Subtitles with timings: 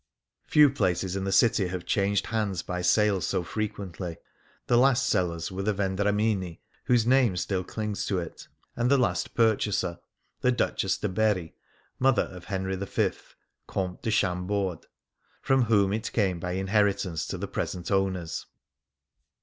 [0.47, 4.17] Few palaces in the city have changed hands by sale so frequently.
[4.65, 9.35] The last sellers were the Vendramini, whose name still clings to it, and the last
[9.35, 9.99] purchaser
[10.39, 11.53] the Duchess de Berri,
[11.99, 13.11] mother of Henry V.,
[13.67, 14.87] Comte de Chambord,
[15.39, 18.47] from whom it came by inheritance to the present owners.